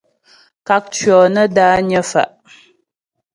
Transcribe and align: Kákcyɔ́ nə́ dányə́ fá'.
Kákcyɔ́ 0.67 1.23
nə́ 1.33 1.47
dányə́ 1.55 2.03
fá'. 2.11 2.31